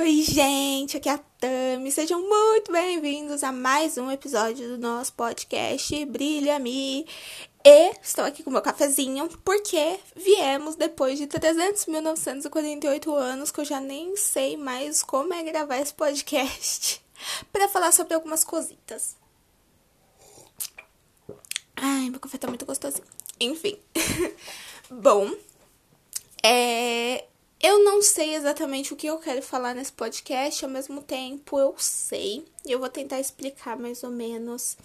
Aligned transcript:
Oi, 0.00 0.22
gente, 0.22 0.96
aqui 0.96 1.08
é 1.08 1.14
a 1.14 1.18
Tami. 1.18 1.90
Sejam 1.90 2.20
muito 2.20 2.70
bem-vindos 2.70 3.42
a 3.42 3.50
mais 3.50 3.98
um 3.98 4.08
episódio 4.12 4.68
do 4.68 4.78
nosso 4.78 5.12
podcast 5.12 6.04
Brilha 6.06 6.56
Me. 6.60 7.04
E 7.64 7.90
estou 8.00 8.24
aqui 8.24 8.44
com 8.44 8.50
meu 8.50 8.62
cafezinho 8.62 9.28
porque 9.44 9.98
viemos 10.14 10.76
depois 10.76 11.18
de 11.18 11.26
300.948 11.26 13.12
anos 13.12 13.50
que 13.50 13.60
eu 13.60 13.64
já 13.64 13.80
nem 13.80 14.16
sei 14.16 14.56
mais 14.56 15.02
como 15.02 15.34
é 15.34 15.42
gravar 15.42 15.78
esse 15.78 15.94
podcast 15.94 17.04
para 17.52 17.68
falar 17.68 17.90
sobre 17.90 18.14
algumas 18.14 18.44
cositas. 18.44 19.16
Ai, 21.74 22.08
meu 22.08 22.20
café 22.20 22.38
tá 22.38 22.46
muito 22.46 22.64
gostosinho. 22.64 23.04
Enfim. 23.40 23.76
Bom, 24.88 25.34
é, 26.40 27.24
eu 27.60 27.82
não 27.82 28.00
sei 28.00 28.34
exatamente 28.34 28.92
o 28.92 28.96
que 28.96 29.06
eu 29.06 29.18
quero 29.18 29.42
falar 29.42 29.74
nesse 29.74 29.92
podcast, 29.92 30.64
ao 30.64 30.70
mesmo 30.70 31.02
tempo 31.02 31.58
eu 31.58 31.74
sei. 31.78 32.44
E 32.64 32.70
eu 32.70 32.78
vou 32.78 32.88
tentar 32.88 33.18
explicar 33.18 33.76
mais 33.76 34.04
ou 34.04 34.10
menos 34.10 34.76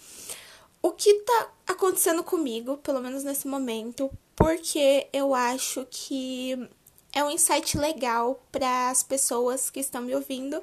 o 0.82 0.90
que 0.90 1.14
tá 1.20 1.52
acontecendo 1.66 2.22
comigo, 2.24 2.76
pelo 2.78 3.00
menos 3.00 3.22
nesse 3.22 3.46
momento, 3.46 4.10
porque 4.34 5.06
eu 5.12 5.34
acho 5.34 5.86
que 5.90 6.68
é 7.12 7.22
um 7.22 7.30
insight 7.30 7.78
legal 7.78 8.42
para 8.50 8.90
as 8.90 9.02
pessoas 9.02 9.70
que 9.70 9.78
estão 9.78 10.02
me 10.02 10.14
ouvindo. 10.14 10.62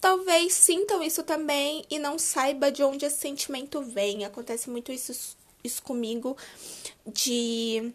Talvez 0.00 0.52
sintam 0.52 1.02
isso 1.02 1.22
também 1.22 1.84
e 1.90 1.98
não 1.98 2.18
saiba 2.18 2.70
de 2.70 2.84
onde 2.84 3.06
esse 3.06 3.16
sentimento 3.16 3.82
vem. 3.82 4.24
Acontece 4.24 4.68
muito 4.68 4.92
isso, 4.92 5.36
isso 5.64 5.82
comigo 5.82 6.36
de 7.06 7.90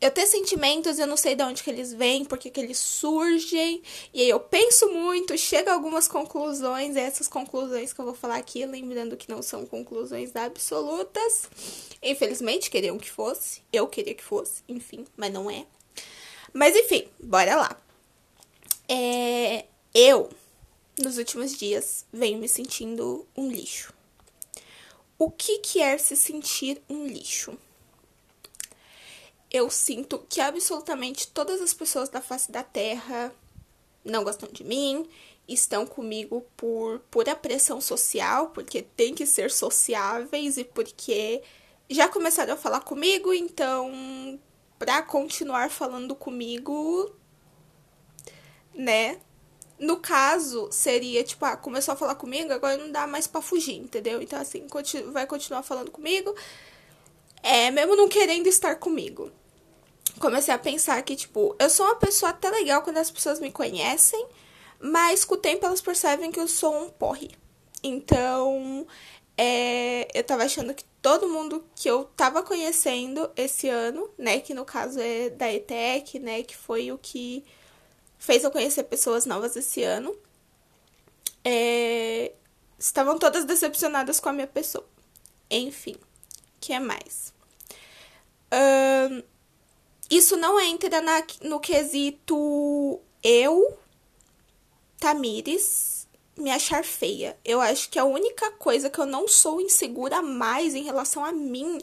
eu 0.00 0.10
ter 0.10 0.26
sentimentos, 0.26 0.98
eu 0.98 1.06
não 1.06 1.16
sei 1.16 1.34
de 1.34 1.42
onde 1.42 1.62
que 1.62 1.70
eles 1.70 1.92
vêm, 1.92 2.24
porque 2.24 2.50
que 2.50 2.60
eles 2.60 2.78
surgem, 2.78 3.82
e 4.14 4.22
aí 4.22 4.28
eu 4.28 4.38
penso 4.38 4.88
muito, 4.90 5.36
chego 5.36 5.70
a 5.70 5.72
algumas 5.72 6.06
conclusões, 6.06 6.94
e 6.94 7.00
essas 7.00 7.26
conclusões 7.26 7.92
que 7.92 8.00
eu 8.00 8.04
vou 8.04 8.14
falar 8.14 8.36
aqui, 8.36 8.64
lembrando 8.64 9.16
que 9.16 9.28
não 9.28 9.42
são 9.42 9.66
conclusões 9.66 10.34
absolutas. 10.36 11.50
Infelizmente, 12.00 12.70
queriam 12.70 12.96
que 12.96 13.10
fosse, 13.10 13.62
eu 13.72 13.88
queria 13.88 14.14
que 14.14 14.22
fosse, 14.22 14.62
enfim, 14.68 15.04
mas 15.16 15.32
não 15.32 15.50
é. 15.50 15.66
Mas 16.52 16.76
enfim, 16.76 17.08
bora 17.18 17.56
lá. 17.56 17.80
É, 18.88 19.66
eu, 19.92 20.30
nos 21.02 21.18
últimos 21.18 21.56
dias, 21.56 22.06
venho 22.12 22.38
me 22.38 22.48
sentindo 22.48 23.26
um 23.36 23.50
lixo. 23.50 23.92
O 25.18 25.28
que, 25.28 25.58
que 25.58 25.80
é 25.80 25.98
se 25.98 26.16
sentir 26.16 26.80
um 26.88 27.04
lixo? 27.04 27.58
Eu 29.50 29.70
sinto 29.70 30.24
que 30.28 30.40
absolutamente 30.40 31.28
todas 31.28 31.60
as 31.60 31.72
pessoas 31.72 32.08
da 32.08 32.20
face 32.20 32.50
da 32.50 32.62
Terra 32.62 33.32
não 34.04 34.24
gostam 34.24 34.48
de 34.50 34.64
mim, 34.64 35.08
estão 35.46 35.86
comigo 35.86 36.44
por 36.56 37.00
pura 37.10 37.34
pressão 37.34 37.80
social, 37.80 38.50
porque 38.50 38.82
tem 38.82 39.14
que 39.14 39.24
ser 39.24 39.50
sociáveis 39.50 40.58
e 40.58 40.64
porque 40.64 41.42
já 41.88 42.08
começaram 42.08 42.52
a 42.52 42.56
falar 42.56 42.80
comigo, 42.80 43.32
então 43.32 44.38
para 44.78 45.02
continuar 45.02 45.70
falando 45.70 46.14
comigo, 46.14 47.12
né? 48.74 49.18
No 49.78 49.96
caso, 49.96 50.68
seria 50.70 51.22
tipo, 51.24 51.44
ah, 51.44 51.56
começou 51.56 51.94
a 51.94 51.96
falar 51.96 52.16
comigo, 52.16 52.52
agora 52.52 52.76
não 52.76 52.90
dá 52.90 53.06
mais 53.06 53.26
para 53.26 53.40
fugir, 53.40 53.76
entendeu? 53.76 54.20
Então 54.20 54.38
assim, 54.38 54.66
vai 55.12 55.26
continuar 55.26 55.62
falando 55.62 55.90
comigo, 55.90 56.34
é, 57.42 57.70
mesmo 57.70 57.96
não 57.96 58.08
querendo 58.08 58.46
estar 58.46 58.76
comigo. 58.76 59.30
Comecei 60.18 60.52
a 60.52 60.58
pensar 60.58 61.00
que, 61.02 61.14
tipo, 61.14 61.54
eu 61.58 61.70
sou 61.70 61.86
uma 61.86 61.96
pessoa 61.96 62.30
até 62.30 62.50
legal 62.50 62.82
quando 62.82 62.98
as 62.98 63.10
pessoas 63.10 63.38
me 63.38 63.52
conhecem, 63.52 64.26
mas 64.80 65.24
com 65.24 65.34
o 65.34 65.38
tempo 65.38 65.64
elas 65.64 65.80
percebem 65.80 66.30
que 66.30 66.40
eu 66.40 66.48
sou 66.48 66.84
um 66.84 66.88
porre. 66.88 67.30
Então, 67.82 68.86
é, 69.36 70.08
eu 70.12 70.24
tava 70.24 70.42
achando 70.42 70.74
que 70.74 70.84
todo 71.00 71.28
mundo 71.28 71.64
que 71.76 71.88
eu 71.88 72.04
tava 72.16 72.42
conhecendo 72.42 73.30
esse 73.36 73.68
ano, 73.68 74.10
né, 74.18 74.40
que 74.40 74.52
no 74.52 74.64
caso 74.64 74.98
é 75.00 75.30
da 75.30 75.52
ETEC, 75.52 76.18
né, 76.18 76.42
que 76.42 76.56
foi 76.56 76.90
o 76.90 76.98
que 76.98 77.44
fez 78.18 78.42
eu 78.42 78.50
conhecer 78.50 78.82
pessoas 78.84 79.24
novas 79.24 79.54
esse 79.54 79.82
ano, 79.84 80.16
é, 81.44 82.32
estavam 82.78 83.18
todas 83.18 83.44
decepcionadas 83.44 84.18
com 84.18 84.28
a 84.28 84.32
minha 84.32 84.46
pessoa. 84.46 84.86
Enfim, 85.48 85.96
que 86.60 86.72
é 86.72 86.80
mais? 86.80 87.32
Isso 90.10 90.36
não 90.36 90.58
entra 90.58 91.00
na, 91.00 91.22
no 91.42 91.60
quesito 91.60 93.00
eu, 93.22 93.78
Tamires, 94.98 96.08
me 96.36 96.50
achar 96.50 96.84
feia. 96.84 97.36
Eu 97.44 97.60
acho 97.60 97.90
que 97.90 97.98
a 97.98 98.04
única 98.04 98.50
coisa 98.52 98.88
que 98.88 98.98
eu 98.98 99.06
não 99.06 99.28
sou 99.28 99.60
insegura 99.60 100.22
mais 100.22 100.74
em 100.74 100.82
relação 100.82 101.24
a 101.24 101.32
mim 101.32 101.78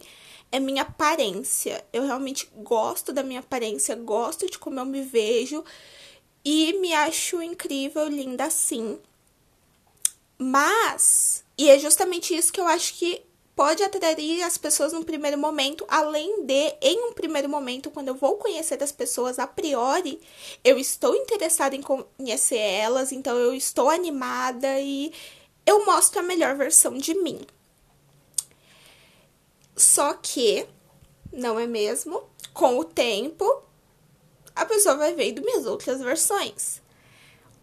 é 0.52 0.60
minha 0.60 0.84
aparência. 0.84 1.86
Eu 1.92 2.04
realmente 2.04 2.50
gosto 2.58 3.12
da 3.12 3.22
minha 3.22 3.42
aparência, 3.42 3.96
gosto 3.96 4.50
de 4.50 4.58
como 4.58 4.80
eu 4.80 4.86
me 4.86 5.02
vejo 5.02 5.64
e 6.44 6.74
me 6.80 6.94
acho 6.94 7.42
incrível, 7.42 8.08
linda 8.08 8.46
assim. 8.46 9.00
Mas, 10.38 11.44
e 11.58 11.70
é 11.70 11.80
justamente 11.80 12.36
isso 12.36 12.52
que 12.52 12.60
eu 12.60 12.68
acho 12.68 12.94
que 12.96 13.22
pode 13.56 13.82
atrair 13.82 14.44
as 14.44 14.58
pessoas 14.58 14.92
num 14.92 15.04
primeiro 15.04 15.38
momento, 15.38 15.86
além 15.88 16.46
de, 16.46 16.76
em 16.82 17.00
um 17.06 17.14
primeiro 17.14 17.48
momento, 17.48 17.90
quando 17.90 18.10
eu 18.10 18.16
vou 18.16 18.36
conhecer 18.36 18.82
as 18.84 18.92
pessoas 18.92 19.40
a 19.40 19.48
priori, 19.48 20.20
eu 20.64 20.78
estou 20.78 21.16
interessada 21.16 21.76
em 21.76 21.82
conhecer 21.82 22.58
elas, 22.58 23.12
então 23.12 23.38
eu 23.38 23.54
estou 23.54 23.90
animada 23.90 24.80
e 24.80 25.14
eu 25.66 25.86
mostro 25.86 26.20
a 26.20 26.24
melhor 26.24 26.56
versão 26.56 26.98
de 26.98 27.16
mim. 27.16 27.42
Só 29.76 30.14
que, 30.14 30.68
não 31.32 31.60
é 31.60 31.66
mesmo? 31.66 32.24
Com 32.54 32.78
o 32.78 32.84
tempo, 32.84 33.64
a 34.54 34.66
pessoa 34.66 34.96
vai 34.96 35.14
vendo 35.14 35.42
minhas 35.42 35.66
outras 35.66 36.02
versões. 36.02 36.82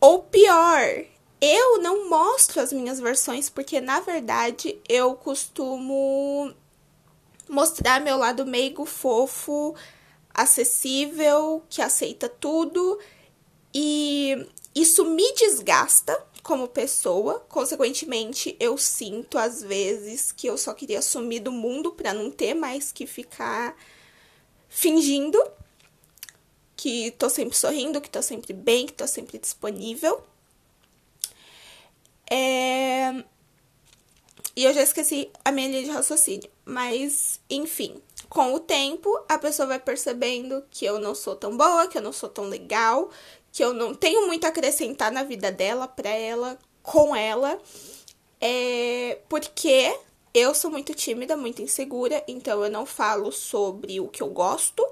Ou 0.01 0.23
pior, 0.23 1.05
eu 1.43 1.83
não 1.83 2.09
mostro 2.09 2.61
as 2.61 2.73
minhas 2.73 3.01
versões 3.01 3.51
porque, 3.51 3.81
na 3.81 3.99
verdade, 3.99 4.81
eu 4.89 5.17
costumo 5.17 6.55
mostrar 7.49 8.01
meu 8.01 8.17
lado 8.17 8.47
meigo, 8.47 8.87
fofo, 8.87 9.75
acessível, 10.33 11.61
que 11.69 11.83
aceita 11.83 12.29
tudo. 12.29 12.97
E 13.75 14.47
isso 14.73 15.05
me 15.05 15.35
desgasta 15.35 16.17
como 16.45 16.69
pessoa. 16.69 17.41
Consequentemente, 17.49 18.57
eu 18.61 18.79
sinto 18.79 19.37
às 19.37 19.65
vezes 19.65 20.31
que 20.31 20.47
eu 20.47 20.57
só 20.57 20.73
queria 20.73 21.03
sumir 21.03 21.41
do 21.41 21.51
mundo 21.51 21.91
para 21.91 22.15
não 22.15 22.31
ter 22.31 22.55
mais 22.55 22.93
que 22.93 23.05
ficar 23.05 23.77
fingindo 24.69 25.43
que 26.77 27.11
tô 27.13 27.29
sempre 27.29 27.57
sorrindo, 27.57 28.01
que 28.01 28.09
tô 28.09 28.23
sempre 28.23 28.53
bem, 28.53 28.87
que 28.87 28.93
tô 28.93 29.09
sempre 29.09 29.39
disponível. 29.39 30.23
É... 32.33 33.25
E 34.57 34.65
eu 34.65 34.73
já 34.73 34.83
esqueci 34.83 35.31
a 35.45 35.53
minha 35.53 35.69
linha 35.69 35.85
de 35.85 35.91
raciocínio. 35.91 36.51
Mas, 36.65 37.39
enfim, 37.51 38.03
com 38.29 38.55
o 38.55 38.61
tempo, 38.61 39.11
a 39.29 39.37
pessoa 39.37 39.69
vai 39.69 39.79
percebendo 39.79 40.65
que 40.71 40.87
eu 40.87 40.99
não 40.99 41.15
sou 41.15 41.37
tão 41.37 41.57
boa, 41.57 41.87
que 41.87 41.99
eu 41.99 42.03
não 42.03 42.13
sou 42.13 42.31
tão 42.31 42.45
legal, 42.45 43.11
que 43.51 43.63
eu 43.63 43.75
não 43.75 43.95
tenho 43.95 44.27
muito 44.27 44.47
a 44.47 44.49
acrescentar 44.49 45.13
na 45.13 45.23
vida 45.23 45.53
dela, 45.53 45.87
pra 45.87 46.09
ela, 46.09 46.59
com 46.83 47.15
ela. 47.15 47.61
É... 48.41 49.19
Porque 49.29 49.95
eu 50.33 50.55
sou 50.55 50.71
muito 50.71 50.95
tímida, 50.95 51.37
muito 51.37 51.61
insegura, 51.61 52.25
então 52.27 52.65
eu 52.65 52.71
não 52.71 52.87
falo 52.87 53.31
sobre 53.31 54.01
o 54.01 54.09
que 54.09 54.23
eu 54.23 54.29
gosto. 54.29 54.83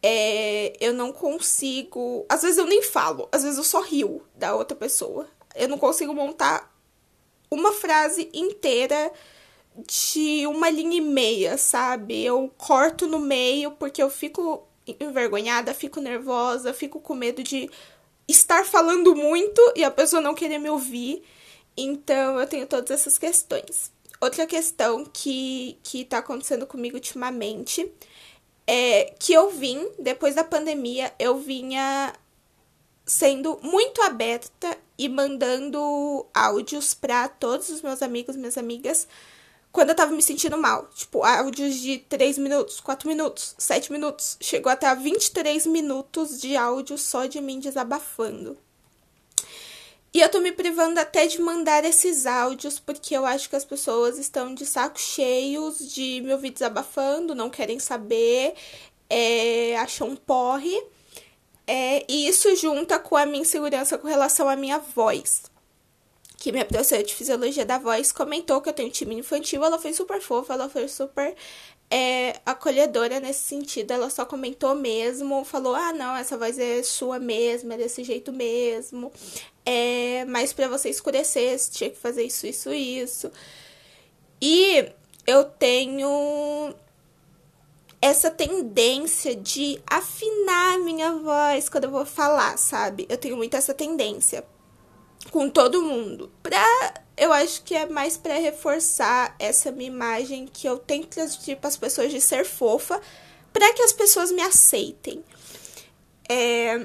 É, 0.00 0.72
eu 0.80 0.92
não 0.92 1.12
consigo. 1.12 2.26
Às 2.28 2.42
vezes 2.42 2.58
eu 2.58 2.66
nem 2.66 2.82
falo, 2.82 3.28
às 3.32 3.42
vezes 3.44 3.58
eu 3.58 3.64
só 3.64 3.80
rio 3.80 4.22
da 4.34 4.54
outra 4.54 4.76
pessoa 4.76 5.28
eu 5.54 5.68
não 5.68 5.78
consigo 5.78 6.14
montar 6.14 6.72
uma 7.50 7.72
frase 7.72 8.30
inteira 8.32 9.12
de 9.86 10.46
uma 10.46 10.68
linha 10.70 10.98
e 10.98 11.00
meia, 11.00 11.56
sabe? 11.56 12.24
Eu 12.24 12.52
corto 12.56 13.06
no 13.06 13.18
meio 13.18 13.72
porque 13.72 14.02
eu 14.02 14.10
fico 14.10 14.66
envergonhada, 15.00 15.72
fico 15.74 16.00
nervosa, 16.00 16.74
fico 16.74 17.00
com 17.00 17.14
medo 17.14 17.42
de 17.42 17.70
estar 18.28 18.64
falando 18.64 19.14
muito 19.14 19.60
e 19.76 19.84
a 19.84 19.90
pessoa 19.90 20.20
não 20.20 20.34
querer 20.34 20.58
me 20.58 20.70
ouvir. 20.70 21.22
Então 21.76 22.38
eu 22.38 22.46
tenho 22.46 22.66
todas 22.66 22.90
essas 22.90 23.18
questões. 23.18 23.92
Outra 24.20 24.46
questão 24.46 25.04
que, 25.04 25.78
que 25.82 26.04
tá 26.04 26.18
acontecendo 26.18 26.66
comigo 26.66 26.96
ultimamente 26.96 27.90
é 28.66 29.12
que 29.18 29.32
eu 29.32 29.50
vim, 29.50 29.88
depois 29.98 30.34
da 30.34 30.44
pandemia, 30.44 31.12
eu 31.18 31.38
vinha 31.38 32.12
sendo 33.04 33.58
muito 33.62 34.00
aberta 34.02 34.76
e 34.96 35.08
mandando 35.08 36.26
áudios 36.32 36.94
para 36.94 37.28
todos 37.28 37.68
os 37.68 37.82
meus 37.82 38.02
amigos, 38.02 38.36
minhas 38.36 38.56
amigas, 38.56 39.08
quando 39.72 39.88
eu 39.88 39.94
tava 39.94 40.12
me 40.12 40.22
sentindo 40.22 40.58
mal. 40.58 40.88
Tipo, 40.94 41.24
áudios 41.24 41.76
de 41.76 41.98
3 41.98 42.38
minutos, 42.38 42.80
4 42.80 43.08
minutos, 43.08 43.54
7 43.58 43.90
minutos. 43.90 44.36
Chegou 44.40 44.70
até 44.70 44.86
a 44.86 44.94
23 44.94 45.66
minutos 45.66 46.40
de 46.40 46.56
áudio 46.56 46.98
só 46.98 47.26
de 47.26 47.40
mim 47.40 47.58
desabafando. 47.58 48.56
E 50.14 50.20
eu 50.20 50.28
tô 50.28 50.40
me 50.40 50.52
privando 50.52 51.00
até 51.00 51.26
de 51.26 51.40
mandar 51.40 51.86
esses 51.86 52.26
áudios, 52.26 52.78
porque 52.78 53.16
eu 53.16 53.24
acho 53.24 53.48
que 53.48 53.56
as 53.56 53.64
pessoas 53.64 54.18
estão 54.18 54.54
de 54.54 54.66
saco 54.66 55.00
cheios 55.00 55.78
de 55.78 56.20
me 56.20 56.34
ouvir 56.34 56.50
desabafando, 56.50 57.34
não 57.34 57.48
querem 57.48 57.78
saber, 57.78 58.52
é, 59.08 59.74
acham 59.78 60.08
um 60.10 60.16
porre. 60.16 60.78
É, 61.66 62.04
e 62.08 62.26
isso 62.28 62.54
junta 62.56 62.98
com 62.98 63.16
a 63.16 63.24
minha 63.24 63.42
insegurança 63.42 63.96
com 63.96 64.08
relação 64.08 64.48
à 64.48 64.56
minha 64.56 64.78
voz 64.78 65.42
que 66.42 66.50
minha 66.50 66.64
professora 66.64 67.04
de 67.04 67.14
fisiologia 67.14 67.64
da 67.64 67.78
voz 67.78 68.10
comentou 68.10 68.60
que 68.60 68.68
eu 68.68 68.72
tenho 68.72 68.90
time 68.90 69.14
infantil. 69.14 69.64
Ela 69.64 69.78
foi 69.78 69.92
super 69.92 70.20
fofa, 70.20 70.54
ela 70.54 70.68
foi 70.68 70.88
super 70.88 71.36
é, 71.88 72.40
acolhedora 72.44 73.20
nesse 73.20 73.44
sentido. 73.44 73.92
Ela 73.92 74.10
só 74.10 74.24
comentou 74.24 74.74
mesmo, 74.74 75.44
falou: 75.44 75.72
ah, 75.76 75.92
não, 75.92 76.16
essa 76.16 76.36
voz 76.36 76.58
é 76.58 76.82
sua 76.82 77.20
mesmo, 77.20 77.72
é 77.72 77.76
desse 77.76 78.02
jeito 78.02 78.32
mesmo. 78.32 79.12
É, 79.64 80.24
mas 80.24 80.52
para 80.52 80.66
você 80.66 80.88
escurecer, 80.88 81.56
você 81.56 81.70
tinha 81.70 81.90
que 81.90 81.96
fazer 81.96 82.24
isso, 82.24 82.44
isso, 82.44 82.72
isso. 82.72 83.30
E 84.40 84.90
eu 85.24 85.44
tenho 85.44 86.74
essa 88.02 88.32
tendência 88.32 89.36
de 89.36 89.80
afinar 89.86 90.76
minha 90.80 91.12
voz 91.12 91.68
quando 91.68 91.84
eu 91.84 91.90
vou 91.92 92.04
falar, 92.04 92.58
sabe? 92.58 93.06
Eu 93.08 93.16
tenho 93.16 93.36
muito 93.36 93.56
essa 93.56 93.72
tendência 93.72 94.44
com 95.30 95.48
todo 95.48 95.80
mundo. 95.80 96.32
Pra, 96.42 96.94
eu 97.16 97.32
acho 97.32 97.62
que 97.62 97.76
é 97.76 97.86
mais 97.86 98.16
para 98.16 98.34
reforçar 98.34 99.36
essa 99.38 99.70
minha 99.70 99.88
imagem 99.88 100.48
que 100.52 100.68
eu 100.68 100.78
tento 100.78 101.10
transmitir 101.10 101.56
para 101.58 101.68
as 101.68 101.76
pessoas 101.76 102.10
de 102.10 102.20
ser 102.20 102.44
fofa, 102.44 103.00
para 103.52 103.72
que 103.72 103.82
as 103.82 103.92
pessoas 103.92 104.32
me 104.32 104.42
aceitem. 104.42 105.24
É, 106.28 106.84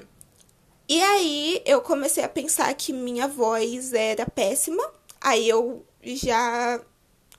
e 0.88 1.02
aí 1.02 1.64
eu 1.66 1.82
comecei 1.82 2.24
a 2.24 2.30
pensar 2.30 2.72
que 2.76 2.94
minha 2.94 3.28
voz 3.28 3.92
era 3.92 4.28
péssima. 4.30 4.84
Aí 5.20 5.50
eu 5.50 5.84
já 6.04 6.80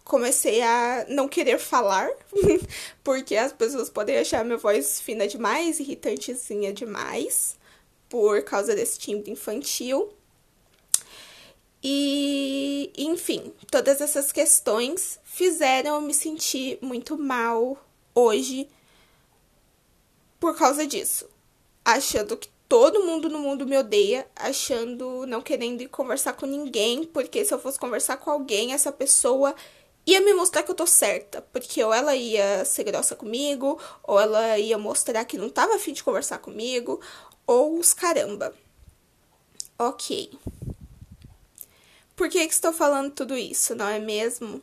comecei 0.09 0.63
a 0.63 1.05
não 1.09 1.29
querer 1.29 1.59
falar, 1.59 2.11
porque 3.05 3.37
as 3.37 3.53
pessoas 3.53 3.91
podem 3.91 4.17
achar 4.17 4.45
minha 4.45 4.57
voz 4.57 5.01
fina 5.01 5.29
demais, 5.29 5.79
irritantezinha 5.79 6.73
demais, 6.73 7.57
por 8.09 8.43
causa 8.43 8.75
desse 8.75 8.99
timbre 8.99 9.31
infantil. 9.31 10.13
E, 11.85 12.91
enfim, 12.97 13.53
todas 13.71 14.01
essas 14.01 14.33
questões 14.33 15.21
fizeram 15.25 15.97
eu 15.97 16.01
me 16.01 16.15
sentir 16.15 16.79
muito 16.81 17.17
mal 17.17 17.77
hoje 18.15 18.67
por 20.41 20.57
causa 20.57 20.87
disso. 20.87 21.29
Achando 21.85 22.37
que 22.37 22.49
todo 22.67 23.05
mundo 23.05 23.29
no 23.29 23.39
mundo 23.39 23.67
me 23.67 23.77
odeia, 23.77 24.27
achando, 24.35 25.27
não 25.27 25.43
querendo 25.43 25.83
ir 25.83 25.89
conversar 25.89 26.33
com 26.33 26.47
ninguém, 26.47 27.05
porque 27.05 27.45
se 27.45 27.53
eu 27.53 27.59
fosse 27.59 27.79
conversar 27.79 28.17
com 28.17 28.31
alguém, 28.31 28.73
essa 28.73 28.91
pessoa 28.91 29.55
ia 30.09 30.23
me 30.23 30.33
mostrar 30.33 30.63
que 30.63 30.71
eu 30.71 30.75
tô 30.75 30.87
certa, 30.87 31.43
porque 31.53 31.85
ou 31.85 31.93
ela 31.93 32.17
ia 32.17 32.65
ser 32.65 32.85
grossa 32.85 33.15
comigo, 33.15 33.79
ou 34.03 34.19
ela 34.19 34.59
ia 34.59 34.79
mostrar 34.79 35.23
que 35.27 35.37
não 35.37 35.51
tava 35.51 35.75
afim 35.75 35.93
de 35.93 36.03
conversar 36.03 36.39
comigo, 36.39 36.99
ou 37.47 37.79
os 37.79 37.93
caramba. 37.93 38.55
Ok. 39.79 40.33
Por 42.17 42.31
que, 42.31 42.47
que 42.47 42.55
estou 42.55 42.73
falando 42.73 43.13
tudo 43.13 43.37
isso, 43.37 43.75
não 43.75 43.87
é 43.87 43.99
mesmo? 43.99 44.63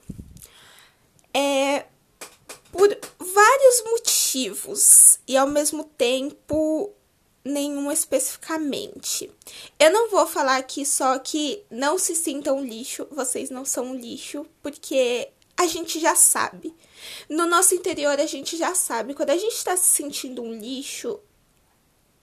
É 1.32 1.86
por 2.72 2.90
vários 3.20 3.84
motivos 3.86 5.20
e 5.28 5.38
ao 5.38 5.48
mesmo 5.48 5.84
tempo 5.84 6.92
nenhum 7.46 7.92
especificamente. 7.92 9.32
Eu 9.80 9.92
não 9.92 10.10
vou 10.10 10.26
falar 10.26 10.58
aqui 10.58 10.84
só 10.84 11.20
que 11.20 11.64
não 11.70 12.00
se 12.00 12.16
sintam 12.16 12.66
lixo, 12.66 13.08
vocês 13.12 13.52
não 13.52 13.64
são 13.64 13.96
lixo, 13.96 14.46
porque 14.64 15.30
a 15.58 15.68
gente 15.68 16.00
já 16.00 16.16
sabe. 16.16 16.76
No 17.30 17.46
nosso 17.46 17.76
interior 17.76 18.20
a 18.20 18.26
gente 18.26 18.58
já 18.58 18.76
sabe. 18.76 19.14
Quando 19.14 19.30
a 19.30 19.38
gente 19.38 19.56
está 19.56 19.76
se 19.78 19.90
sentindo 19.96 20.42
um 20.42 20.54
lixo, 20.54 21.20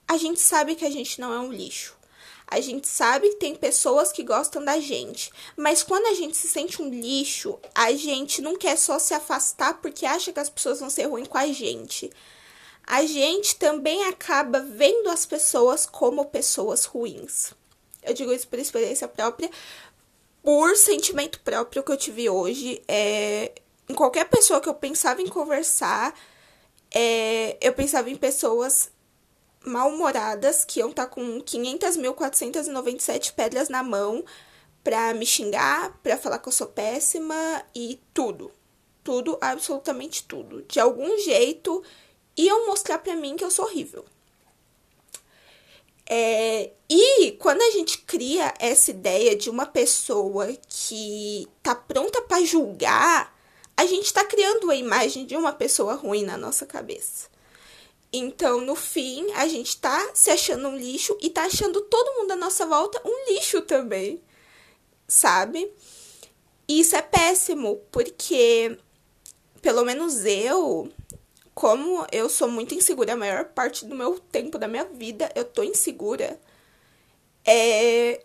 a 0.07 0.17
gente 0.17 0.39
sabe 0.39 0.75
que 0.75 0.85
a 0.85 0.89
gente 0.89 1.19
não 1.19 1.33
é 1.33 1.39
um 1.39 1.51
lixo. 1.51 1.97
A 2.45 2.59
gente 2.59 2.87
sabe 2.87 3.29
que 3.29 3.37
tem 3.37 3.55
pessoas 3.55 4.11
que 4.11 4.21
gostam 4.21 4.63
da 4.63 4.79
gente, 4.79 5.31
mas 5.57 5.81
quando 5.81 6.05
a 6.07 6.13
gente 6.13 6.37
se 6.37 6.47
sente 6.47 6.81
um 6.81 6.89
lixo, 6.89 7.57
a 7.73 7.91
gente 7.93 8.41
não 8.41 8.55
quer 8.55 8.77
só 8.77 8.99
se 8.99 9.13
afastar 9.13 9.81
porque 9.81 10.05
acha 10.05 10.31
que 10.31 10.39
as 10.39 10.49
pessoas 10.49 10.79
vão 10.79 10.89
ser 10.89 11.05
ruins 11.05 11.27
com 11.27 11.37
a 11.37 11.47
gente. 11.47 12.11
A 12.85 13.05
gente 13.05 13.55
também 13.55 14.03
acaba 14.05 14.59
vendo 14.59 15.09
as 15.09 15.25
pessoas 15.25 15.85
como 15.85 16.25
pessoas 16.25 16.85
ruins. 16.85 17.53
Eu 18.03 18.13
digo 18.13 18.33
isso 18.33 18.47
por 18.47 18.59
experiência 18.59 19.07
própria, 19.07 19.49
por 20.43 20.75
sentimento 20.75 21.39
próprio 21.39 21.81
que 21.81 21.91
eu 21.91 21.97
tive 21.97 22.29
hoje. 22.29 22.83
É, 22.87 23.53
em 23.89 23.95
qualquer 23.95 24.25
pessoa 24.25 24.59
que 24.59 24.67
eu 24.69 24.73
pensava 24.75 25.21
em 25.21 25.27
conversar, 25.27 26.13
é, 26.93 27.57
eu 27.61 27.73
pensava 27.73 28.09
em 28.09 28.15
pessoas 28.17 28.91
mal-humoradas 29.65 30.65
que 30.65 30.79
iam 30.79 30.89
estar 30.89 31.05
tá 31.05 31.09
com 31.09 31.39
500.497 31.39 33.33
pedras 33.33 33.69
na 33.69 33.81
mão 33.81 34.23
pra 34.83 35.13
me 35.13 35.25
xingar, 35.25 35.97
pra 36.03 36.17
falar 36.17 36.39
que 36.39 36.49
eu 36.49 36.51
sou 36.51 36.67
péssima 36.67 37.63
e 37.73 38.01
tudo. 38.13 38.51
Tudo, 39.01 39.37
absolutamente 39.39 40.23
tudo. 40.25 40.61
De 40.63 40.79
algum 40.79 41.17
jeito, 41.19 41.81
iam 42.37 42.67
mostrar 42.67 42.99
pra 42.99 43.15
mim 43.15 43.37
que 43.37 43.43
eu 43.43 43.51
sou 43.51 43.65
horrível. 43.65 44.05
É, 46.15 46.69
e 46.87 47.31
quando 47.39 47.63
a 47.63 47.71
gente 47.71 47.97
cria 47.97 48.53
essa 48.59 48.91
ideia 48.91 49.35
de 49.35 49.49
uma 49.49 49.65
pessoa 49.65 50.47
que 50.69 51.47
tá 51.63 51.73
pronta 51.73 52.21
para 52.21 52.45
julgar, 52.45 53.35
a 53.75 53.83
gente 53.87 54.13
tá 54.13 54.23
criando 54.23 54.69
a 54.69 54.75
imagem 54.75 55.25
de 55.25 55.35
uma 55.35 55.51
pessoa 55.51 55.95
ruim 55.95 56.23
na 56.23 56.37
nossa 56.37 56.67
cabeça. 56.67 57.29
Então, 58.13 58.61
no 58.61 58.75
fim, 58.75 59.31
a 59.31 59.47
gente 59.47 59.75
tá 59.77 60.11
se 60.13 60.29
achando 60.29 60.67
um 60.67 60.77
lixo 60.77 61.17
e 61.19 61.31
tá 61.31 61.45
achando 61.45 61.81
todo 61.81 62.21
mundo 62.21 62.33
à 62.33 62.35
nossa 62.35 62.63
volta 62.63 63.01
um 63.03 63.33
lixo 63.33 63.61
também, 63.61 64.21
sabe? 65.07 65.67
E 66.67 66.79
isso 66.79 66.95
é 66.95 67.01
péssimo, 67.01 67.81
porque 67.91 68.77
pelo 69.63 69.83
menos 69.83 70.25
eu, 70.25 70.91
como 71.53 72.05
eu 72.11 72.29
sou 72.29 72.47
muito 72.47 72.73
insegura 72.73 73.13
a 73.13 73.17
maior 73.17 73.45
parte 73.45 73.85
do 73.85 73.95
meu 73.95 74.19
tempo 74.19 74.57
da 74.57 74.67
minha 74.67 74.85
vida, 74.85 75.31
eu 75.35 75.45
tô 75.45 75.63
insegura. 75.63 76.39
É 77.45 78.23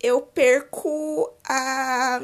eu 0.00 0.20
perco 0.20 1.32
a 1.44 2.20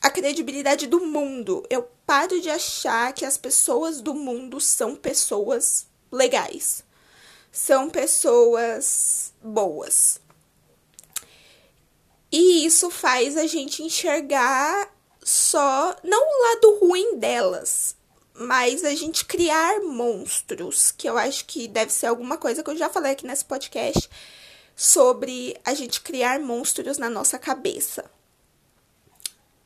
a 0.00 0.10
credibilidade 0.10 0.86
do 0.86 1.00
mundo. 1.00 1.64
Eu 1.68 1.88
paro 2.06 2.40
de 2.40 2.48
achar 2.48 3.12
que 3.12 3.24
as 3.24 3.36
pessoas 3.36 4.00
do 4.00 4.14
mundo 4.14 4.60
são 4.60 4.94
pessoas 4.94 5.86
legais. 6.10 6.84
São 7.50 7.90
pessoas 7.90 9.32
boas. 9.42 10.20
E 12.30 12.64
isso 12.64 12.90
faz 12.90 13.36
a 13.36 13.46
gente 13.46 13.82
enxergar 13.82 14.92
só 15.22 15.96
não 16.02 16.22
o 16.22 16.42
lado 16.42 16.78
ruim 16.80 17.16
delas, 17.18 17.96
mas 18.38 18.84
a 18.84 18.94
gente 18.94 19.24
criar 19.24 19.80
monstros, 19.80 20.90
que 20.90 21.08
eu 21.08 21.18
acho 21.18 21.44
que 21.44 21.68
deve 21.68 21.92
ser 21.92 22.06
alguma 22.06 22.36
coisa 22.36 22.62
que 22.62 22.70
eu 22.70 22.76
já 22.76 22.88
falei 22.88 23.12
aqui 23.12 23.26
nesse 23.26 23.44
podcast 23.44 24.08
sobre 24.76 25.56
a 25.64 25.74
gente 25.74 26.00
criar 26.00 26.38
monstros 26.38 26.98
na 26.98 27.10
nossa 27.10 27.38
cabeça 27.38 28.08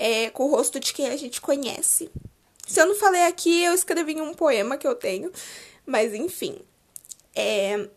é, 0.02 0.30
com 0.30 0.44
o 0.44 0.50
rosto 0.50 0.80
de 0.80 0.92
quem 0.92 1.08
a 1.08 1.16
gente 1.16 1.40
conhece. 1.40 2.10
Se 2.66 2.80
eu 2.80 2.86
não 2.86 2.96
falei 2.96 3.22
aqui, 3.26 3.62
eu 3.62 3.72
escrevi 3.72 4.20
um 4.20 4.34
poema 4.34 4.76
que 4.76 4.86
eu 4.86 4.96
tenho, 4.96 5.30
mas 5.86 6.12
enfim. 6.12 6.58
É, 7.36 7.88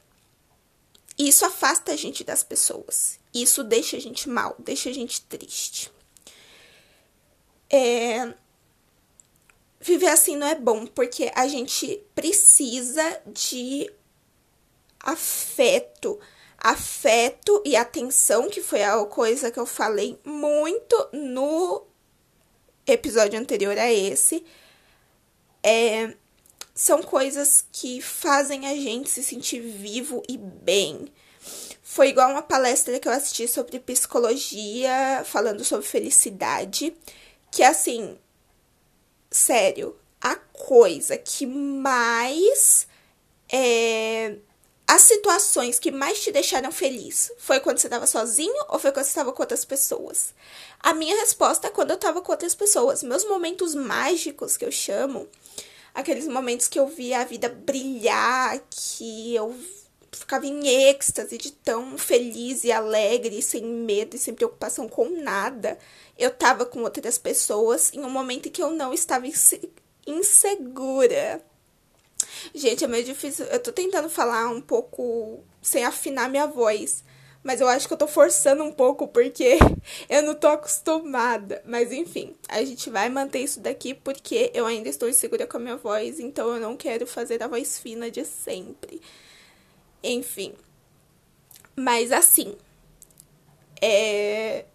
isso 1.18 1.46
afasta 1.46 1.94
a 1.94 1.96
gente 1.96 2.24
das 2.24 2.44
pessoas. 2.44 3.18
Isso 3.34 3.64
deixa 3.64 3.98
a 3.98 4.00
gente 4.00 4.30
mal, 4.30 4.56
deixa 4.60 4.90
a 4.90 4.94
gente 4.94 5.20
triste. 5.22 5.92
É, 7.72 8.05
viver 9.96 10.10
assim 10.10 10.36
não 10.36 10.48
é 10.48 10.56
bom, 10.56 10.86
porque 10.86 11.32
a 11.34 11.48
gente 11.48 12.04
precisa 12.14 13.22
de 13.26 13.90
afeto. 15.00 16.20
Afeto 16.58 17.62
e 17.66 17.76
atenção, 17.76 18.50
que 18.50 18.62
foi 18.62 18.84
a 18.84 19.06
coisa 19.06 19.52
que 19.52 19.60
eu 19.60 19.66
falei 19.66 20.20
muito 20.26 21.10
no 21.14 21.86
episódio 22.88 23.40
anterior 23.40 23.78
a 23.78 23.92
esse, 23.92 24.44
é, 25.64 26.16
são 26.74 27.02
coisas 27.02 27.66
que 27.72 28.02
fazem 28.02 28.68
a 28.68 28.76
gente 28.76 29.10
se 29.10 29.24
sentir 29.24 29.60
vivo 29.60 30.24
e 30.28 30.38
bem. 30.38 31.08
Foi 31.84 32.10
igual 32.10 32.32
uma 32.32 32.42
palestra 32.42 33.00
que 33.00 33.08
eu 33.08 33.12
assisti 33.12 33.48
sobre 33.48 33.80
psicologia, 33.80 35.24
falando 35.24 35.64
sobre 35.64 35.86
felicidade, 35.86 36.96
que 37.52 37.64
assim, 37.64 38.18
sério, 39.36 39.96
a 40.22 40.36
coisa 40.36 41.18
que 41.18 41.46
mais 41.46 42.88
é, 43.52 44.36
as 44.88 45.02
situações 45.02 45.78
que 45.80 45.92
mais 45.92 46.22
te 46.22 46.32
deixaram 46.32 46.72
feliz 46.72 47.32
foi 47.38 47.60
quando 47.60 47.78
você 47.78 47.88
estava 47.88 48.08
sozinho 48.08 48.56
ou 48.70 48.80
foi 48.80 48.92
quando 48.92 49.06
você 49.06 49.12
estava 49.12 49.34
com 49.34 49.44
outras 49.44 49.66
pessoas? 49.66 50.34
A 50.80 50.94
minha 50.94 51.16
resposta 51.20 51.68
é 51.68 51.72
quando 51.72 51.92
eu 51.92 51.96
estava 51.96 52.22
com 52.22 52.32
outras 52.32 52.56
pessoas. 52.56 53.04
Meus 53.04 53.26
momentos 53.26 53.76
mágicos 53.76 54.58
que 54.58 54.66
eu 54.66 54.72
chamo, 54.72 55.28
aqueles 55.94 56.28
momentos 56.28 56.68
que 56.68 56.80
eu 56.80 56.88
via 56.88 57.22
a 57.22 57.26
vida 57.26 57.50
brilhar, 57.50 58.60
que 58.70 59.36
eu 59.36 59.56
ficava 60.18 60.46
em 60.46 60.68
êxtase 60.90 61.38
de 61.38 61.52
tão 61.52 61.98
feliz 61.98 62.64
e 62.64 62.72
alegre, 62.72 63.42
sem 63.42 63.64
medo 63.64 64.16
e 64.16 64.20
sem 64.20 64.34
preocupação 64.34 64.88
com 64.88 65.10
nada. 65.22 65.78
Eu 66.18 66.32
tava 66.32 66.66
com 66.66 66.82
outras 66.82 67.18
pessoas 67.18 67.92
em 67.94 68.02
um 68.02 68.10
momento 68.10 68.48
em 68.48 68.52
que 68.52 68.62
eu 68.62 68.72
não 68.72 68.94
estava 68.94 69.26
insegura. 70.08 71.42
Gente, 72.54 72.84
é 72.84 72.88
meio 72.88 73.04
difícil. 73.04 73.46
Eu 73.46 73.60
tô 73.60 73.72
tentando 73.72 74.10
falar 74.10 74.48
um 74.50 74.62
pouco 74.62 75.44
sem 75.62 75.84
afinar 75.84 76.30
minha 76.30 76.48
voz. 76.48 77.04
Mas 77.44 77.62
eu 77.62 77.68
acho 77.68 77.88
que 77.88 77.94
eu 77.94 77.98
tô 77.98 78.08
forçando 78.08 78.64
um 78.64 78.72
pouco 78.72 79.08
porque 79.08 79.60
eu 80.10 80.24
não 80.24 80.34
tô 80.34 80.48
acostumada. 80.48 81.62
Mas 81.66 81.92
enfim, 81.92 82.36
a 82.48 82.64
gente 82.64 82.90
vai 82.90 83.08
manter 83.08 83.40
isso 83.40 83.60
daqui 83.60 83.94
porque 83.94 84.52
eu 84.54 84.66
ainda 84.66 84.90
estou 84.90 85.08
insegura 85.08 85.46
com 85.46 85.58
a 85.58 85.60
minha 85.60 85.78
voz. 85.78 86.20
Então 86.20 86.54
eu 86.56 86.60
não 86.60 86.76
quero 86.76 87.06
fazer 87.06 87.44
a 87.44 87.48
voz 87.48 87.78
fina 87.78 88.10
de 88.10 88.26
sempre. 88.26 89.00
Enfim. 90.04 90.54
Mas 91.76 92.12
assim. 92.12 92.56
É. 93.82 94.66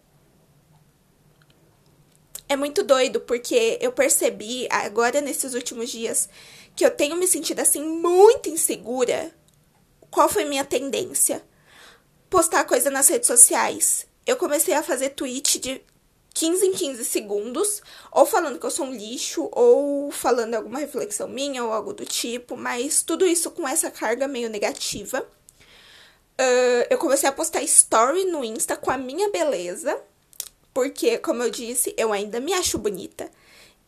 É 2.49 2.57
muito 2.57 2.83
doido 2.83 3.21
porque 3.21 3.79
eu 3.81 3.93
percebi 3.93 4.67
agora 4.71 5.21
nesses 5.21 5.55
últimos 5.55 5.89
dias 5.89 6.29
que 6.75 6.85
eu 6.85 6.91
tenho 6.91 7.17
me 7.17 7.27
sentido 7.27 7.61
assim 7.61 7.83
muito 7.83 8.49
insegura. 8.49 9.33
Qual 10.11 10.29
foi 10.29 10.45
minha 10.45 10.65
tendência? 10.65 11.45
Postar 12.29 12.65
coisa 12.65 12.91
nas 12.91 13.09
redes 13.09 13.29
sociais. 13.29 14.07
Eu 14.27 14.37
comecei 14.37 14.75
a 14.75 14.83
fazer 14.83 15.11
tweet 15.11 15.61
de 15.61 15.81
15 16.35 16.67
em 16.67 16.73
15 16.73 17.05
segundos, 17.05 17.83
ou 18.13 18.25
falando 18.25 18.59
que 18.59 18.67
eu 18.67 18.71
sou 18.71 18.87
um 18.87 18.93
lixo, 18.93 19.49
ou 19.53 20.11
falando 20.11 20.55
alguma 20.55 20.79
reflexão 20.79 21.29
minha, 21.29 21.65
ou 21.65 21.73
algo 21.73 21.93
do 21.93 22.05
tipo, 22.05 22.57
mas 22.57 23.03
tudo 23.03 23.27
isso 23.27 23.51
com 23.51 23.67
essa 23.67 23.91
carga 23.91 24.29
meio 24.29 24.49
negativa. 24.49 25.27
Uh, 26.41 26.87
eu 26.89 26.99
comecei 26.99 27.29
a 27.29 27.33
postar 27.33 27.63
story 27.63 28.25
no 28.25 28.45
Insta 28.45 28.77
com 28.77 28.91
a 28.91 28.97
minha 28.97 29.29
beleza, 29.31 30.01
porque, 30.73 31.19
como 31.19 31.43
eu 31.43 31.51
disse, 31.51 31.95
eu 31.99 32.13
ainda 32.13 32.41
me 32.41 32.55
acho 32.55 32.79
bonita. 32.79 33.31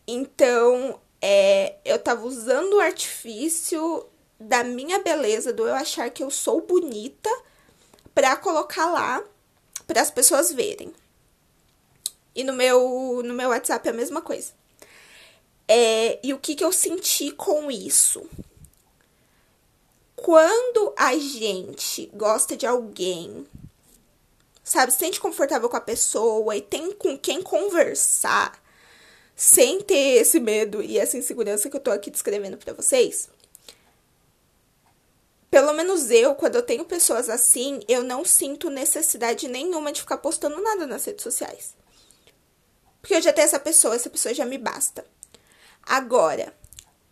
Então, 0.07 1.01
é, 1.21 1.77
eu 1.85 1.99
tava 1.99 2.27
usando 2.27 2.75
o 2.75 2.81
artifício 2.81 4.05
da 4.39 4.65
minha 4.65 4.99
beleza, 4.99 5.53
do 5.53 5.67
eu 5.67 5.75
achar 5.75 6.11
que 6.11 6.23
eu 6.23 6.31
sou 6.31 6.61
bonita, 6.61 7.31
pra 8.13 8.37
colocar 8.37 8.87
lá 8.91 9.23
para 9.87 10.03
as 10.03 10.11
pessoas 10.11 10.53
verem. 10.53 10.93
E 12.35 12.45
no 12.45 12.53
meu, 12.53 13.23
no 13.25 13.35
meu 13.35 13.51
WhatsApp 13.51 13.87
é 13.87 13.91
a 13.91 13.95
mesma 13.95 14.23
coisa. 14.23 14.53
É, 15.69 16.19
e 16.23 16.33
o 16.33 16.39
que, 16.39 16.55
que 16.55 16.65
eu 16.65 16.73
senti 16.73 17.31
com 17.31 17.71
isso? 17.71 18.29
Quando 20.17 20.95
a 20.97 21.17
gente 21.17 22.11
gosta 22.15 22.57
de 22.57 22.67
alguém, 22.67 23.47
sabe, 24.63 24.93
se 24.93 24.99
sente 24.99 25.21
confortável 25.21 25.69
com 25.69 25.77
a 25.77 25.81
pessoa 25.81 26.57
e 26.57 26.63
tem 26.63 26.93
com 26.93 27.19
quem 27.19 27.43
conversar, 27.43 28.63
sem 29.35 29.81
ter 29.81 30.21
esse 30.21 30.39
medo 30.39 30.83
e 30.83 30.99
essa 30.99 31.17
insegurança 31.17 31.69
que 31.69 31.77
eu 31.77 31.81
tô 31.81 31.91
aqui 31.91 32.11
descrevendo 32.11 32.57
para 32.57 32.73
vocês, 32.73 33.29
pelo 35.51 35.73
menos 35.75 36.11
eu, 36.11 36.35
quando 36.35 36.57
eu 36.57 36.63
tenho 36.63 36.85
pessoas 36.85 37.29
assim, 37.29 37.81
eu 37.87 38.03
não 38.03 38.25
sinto 38.25 38.71
necessidade 38.71 39.49
nenhuma 39.49 39.93
de 39.93 40.01
ficar 40.01 40.17
postando 40.17 40.63
nada 40.63 40.87
nas 40.87 41.05
redes 41.05 41.23
sociais. 41.23 41.75
Porque 43.03 43.17
eu 43.17 43.21
já 43.21 43.33
tenho 43.33 43.45
essa 43.45 43.59
pessoa, 43.61 43.97
essa 43.97 44.09
pessoa 44.09 44.33
já 44.33 44.47
me 44.47 44.57
basta. 44.57 45.05
Agora, 45.83 46.55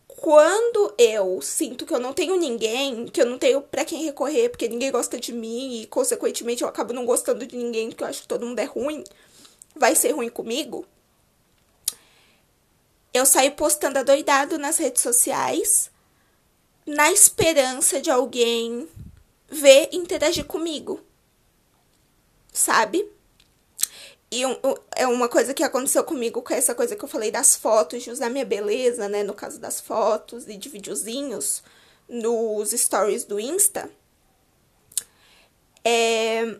quando 0.06 0.94
eu 0.96 1.42
sinto 1.42 1.84
que 1.84 1.92
eu 1.92 1.98
não 1.98 2.12
tenho 2.12 2.36
ninguém, 2.36 3.06
que 3.06 3.20
eu 3.20 3.26
não 3.26 3.36
tenho 3.38 3.60
para 3.60 3.84
quem 3.84 4.04
recorrer, 4.04 4.48
porque 4.48 4.68
ninguém 4.68 4.92
gosta 4.92 5.18
de 5.18 5.32
mim 5.32 5.80
e 5.80 5.86
consequentemente 5.86 6.62
eu 6.62 6.68
acabo 6.68 6.92
não 6.92 7.04
gostando 7.04 7.44
de 7.44 7.56
ninguém, 7.56 7.88
porque 7.88 8.04
eu 8.04 8.08
acho 8.08 8.22
que 8.22 8.28
todo 8.28 8.46
mundo 8.46 8.58
é 8.58 8.64
ruim, 8.64 9.02
vai 9.74 9.96
ser 9.96 10.12
ruim 10.12 10.28
comigo. 10.28 10.86
Eu 13.12 13.26
saio 13.26 13.52
postando 13.52 13.98
adoidado 13.98 14.58
nas 14.58 14.78
redes 14.78 15.02
sociais, 15.02 15.90
na 16.86 17.10
esperança 17.10 18.00
de 18.00 18.10
alguém 18.10 18.88
ver 19.48 19.88
interagir 19.90 20.44
comigo. 20.44 21.00
Sabe? 22.52 23.10
E 24.32 24.46
um, 24.46 24.56
é 24.94 25.06
uma 25.08 25.28
coisa 25.28 25.52
que 25.52 25.64
aconteceu 25.64 26.04
comigo 26.04 26.40
com 26.40 26.54
essa 26.54 26.74
coisa 26.74 26.94
que 26.94 27.04
eu 27.04 27.08
falei 27.08 27.32
das 27.32 27.56
fotos, 27.56 28.02
de 28.02 28.10
usar 28.10 28.30
minha 28.30 28.44
beleza, 28.44 29.08
né? 29.08 29.24
No 29.24 29.34
caso 29.34 29.58
das 29.58 29.80
fotos 29.80 30.46
e 30.46 30.56
de 30.56 30.68
videozinhos 30.68 31.62
nos 32.08 32.70
stories 32.70 33.24
do 33.24 33.40
Insta. 33.40 33.90
É... 35.84 36.56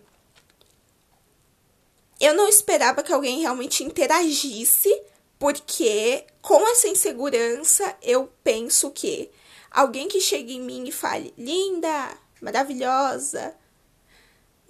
Eu 2.20 2.34
não 2.34 2.48
esperava 2.48 3.02
que 3.02 3.12
alguém 3.12 3.40
realmente 3.40 3.84
interagisse, 3.84 4.90
porque 5.38 6.26
com 6.42 6.68
essa 6.68 6.88
insegurança 6.88 7.96
eu 8.02 8.30
penso 8.42 8.90
que 8.90 9.30
alguém 9.70 10.08
que 10.08 10.20
chegue 10.20 10.56
em 10.56 10.60
mim 10.60 10.88
e 10.88 10.92
fale, 10.92 11.32
linda, 11.38 12.18
maravilhosa, 12.42 13.54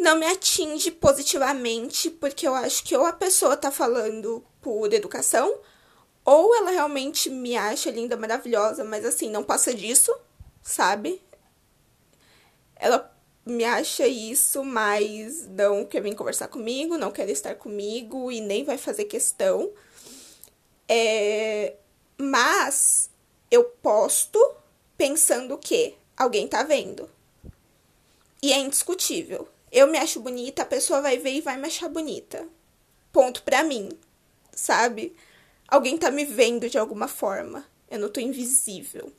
não 0.00 0.19
me 0.19 0.26
atinge 0.26 0.90
positivamente, 0.90 2.09
porque 2.09 2.49
eu 2.49 2.54
acho 2.54 2.83
que 2.83 2.97
ou 2.97 3.04
a 3.04 3.12
pessoa 3.12 3.54
tá 3.54 3.71
falando 3.71 4.42
por 4.62 4.90
educação, 4.95 5.54
ou 6.25 6.57
ela 6.57 6.71
realmente 6.71 7.28
me 7.28 7.54
acha 7.54 7.90
linda, 7.90 8.16
maravilhosa, 8.16 8.83
mas 8.83 9.04
assim, 9.04 9.30
não 9.30 9.45
passa 9.45 9.75
disso, 9.75 10.11
sabe? 10.62 11.21
Ela 12.76 13.14
me 13.45 13.62
acha 13.62 14.07
isso, 14.07 14.64
mas 14.64 15.47
não 15.49 15.85
quer 15.85 16.00
vir 16.00 16.14
conversar 16.14 16.49
comigo, 16.49 16.97
não 16.97 17.11
quer 17.11 17.28
estar 17.28 17.54
comigo 17.57 18.33
e 18.33 18.40
nem 18.40 18.64
vai 18.64 18.78
fazer 18.78 19.04
questão. 19.04 19.71
É... 20.88 21.75
Mas 22.16 23.11
eu 23.50 23.64
posto 23.64 24.38
pensando 24.97 25.59
que 25.59 25.95
alguém 26.16 26.49
tá 26.49 26.62
vendo. 26.62 27.09
E 28.42 28.50
é 28.50 28.59
indiscutível 28.59 29.47
eu 29.70 29.86
me 29.86 29.98
acho 29.98 30.20
bonita, 30.20 30.62
a 30.62 30.66
pessoa 30.66 31.00
vai 31.00 31.18
ver 31.18 31.34
e 31.34 31.40
vai 31.40 31.56
me 31.56 31.66
achar 31.66 31.88
bonita. 31.88 32.46
Ponto 33.12 33.42
pra 33.42 33.62
mim, 33.62 33.90
sabe? 34.52 35.14
Alguém 35.68 35.96
tá 35.96 36.10
me 36.10 36.24
vendo 36.24 36.68
de 36.68 36.78
alguma 36.78 37.06
forma. 37.06 37.64
Eu 37.88 37.98
não 37.98 38.08
tô 38.08 38.20
invisível. 38.20 39.12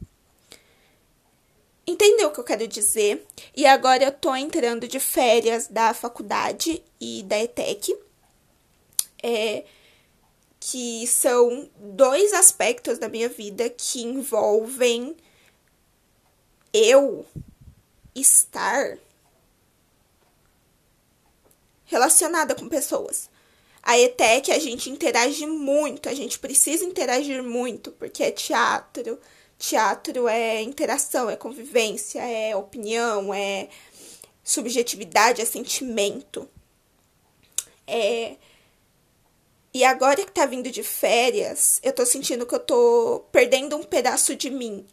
Entendeu 1.85 2.29
o 2.29 2.31
que 2.31 2.39
eu 2.39 2.43
quero 2.43 2.67
dizer? 2.67 3.25
E 3.55 3.65
agora 3.65 4.03
eu 4.03 4.11
tô 4.11 4.35
entrando 4.35 4.87
de 4.87 4.99
férias 4.99 5.67
da 5.67 5.93
faculdade 5.93 6.83
e 6.99 7.23
da 7.23 7.41
ETEC. 7.41 7.97
É, 9.23 9.65
que 10.59 11.07
são 11.07 11.69
dois 11.75 12.33
aspectos 12.33 12.99
da 12.99 13.09
minha 13.09 13.27
vida 13.27 13.69
que 13.69 14.03
envolvem 14.03 15.17
eu 16.73 17.25
estar 18.13 18.97
relacionada 21.91 22.55
com 22.55 22.69
pessoas. 22.69 23.29
A 23.83 23.99
ETEC 23.99 24.51
a 24.51 24.59
gente 24.59 24.89
interage 24.89 25.45
muito, 25.45 26.07
a 26.07 26.13
gente 26.13 26.39
precisa 26.39 26.85
interagir 26.85 27.43
muito, 27.43 27.91
porque 27.91 28.23
é 28.23 28.31
teatro. 28.31 29.19
Teatro 29.59 30.27
é 30.27 30.61
interação, 30.61 31.29
é 31.29 31.35
convivência, 31.35 32.21
é 32.21 32.55
opinião, 32.55 33.33
é 33.33 33.67
subjetividade, 34.43 35.41
é 35.41 35.45
sentimento. 35.45 36.49
É... 37.85 38.37
E 39.73 39.83
agora 39.83 40.25
que 40.25 40.31
tá 40.31 40.45
vindo 40.45 40.71
de 40.71 40.83
férias, 40.83 41.79
eu 41.83 41.93
tô 41.93 42.05
sentindo 42.05 42.45
que 42.45 42.55
eu 42.55 42.59
tô 42.59 43.25
perdendo 43.31 43.75
um 43.75 43.83
pedaço 43.83 44.35
de 44.35 44.49
mim. 44.49 44.85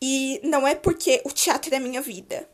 E 0.00 0.40
não 0.42 0.66
é 0.66 0.74
porque 0.74 1.22
o 1.24 1.30
teatro 1.30 1.74
é 1.74 1.78
minha 1.78 2.02
vida, 2.02 2.48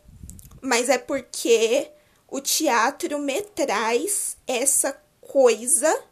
mas 0.61 0.89
é 0.89 0.99
porque 0.99 1.91
o 2.29 2.41
teatro 2.41 3.19
me 3.19 3.41
traz 3.43 4.37
essa 4.47 4.93
coisa 5.21 6.05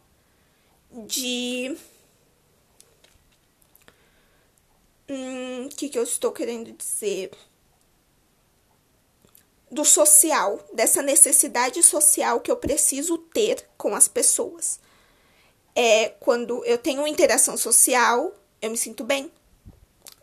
de. 0.91 1.77
O 5.09 5.13
hum, 5.13 5.69
que, 5.77 5.89
que 5.89 5.99
eu 5.99 6.03
estou 6.03 6.33
querendo 6.33 6.73
dizer? 6.73 7.31
Do 9.71 9.85
social, 9.85 10.65
dessa 10.73 11.03
necessidade 11.03 11.83
social 11.83 12.41
que 12.41 12.51
eu 12.51 12.57
preciso 12.57 13.19
ter 13.19 13.69
com 13.77 13.95
as 13.95 14.09
pessoas. 14.09 14.81
é 15.75 16.09
quando 16.21 16.65
eu 16.65 16.79
tenho 16.79 17.07
interação 17.07 17.57
social, 17.57 18.33
eu 18.63 18.71
me 18.71 18.77
sinto 18.77 19.05
bem. 19.05 19.31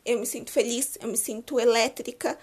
Eu 0.05 0.19
me 0.19 0.25
sinto 0.25 0.51
feliz, 0.51 0.97
eu 0.99 1.07
me 1.07 1.17
sinto 1.17 1.59
elétrica. 1.59 2.37